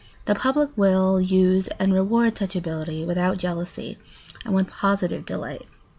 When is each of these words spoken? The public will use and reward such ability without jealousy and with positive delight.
The 0.25 0.33
public 0.33 0.71
will 0.75 1.21
use 1.21 1.67
and 1.77 1.93
reward 1.93 2.35
such 2.35 2.55
ability 2.55 3.05
without 3.05 3.37
jealousy 3.37 3.99
and 4.43 4.55
with 4.55 4.65
positive 4.67 5.27
delight. 5.27 5.67